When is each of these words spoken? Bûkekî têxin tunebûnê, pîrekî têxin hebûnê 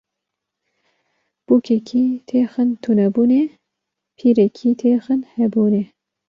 Bûkekî 1.45 2.05
têxin 2.27 2.69
tunebûnê, 2.83 3.43
pîrekî 4.17 4.69
têxin 4.81 5.21
hebûnê 5.35 5.83